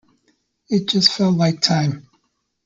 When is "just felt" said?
0.87-1.37